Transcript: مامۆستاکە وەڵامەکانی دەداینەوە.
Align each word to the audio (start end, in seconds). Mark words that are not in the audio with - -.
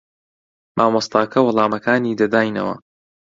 مامۆستاکە 0.77 1.39
وەڵامەکانی 1.43 2.17
دەداینەوە. 2.19 2.75